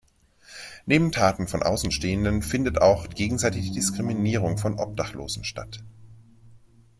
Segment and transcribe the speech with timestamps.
[0.87, 5.83] Neben Taten von Außenstehenden findet auch gegenseitige Diskriminierung von Obdachlosen statt.